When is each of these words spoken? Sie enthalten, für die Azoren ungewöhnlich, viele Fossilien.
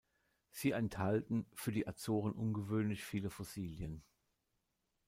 Sie 0.49 0.71
enthalten, 0.71 1.45
für 1.53 1.71
die 1.71 1.87
Azoren 1.87 2.33
ungewöhnlich, 2.33 3.03
viele 3.05 3.29
Fossilien. 3.29 4.01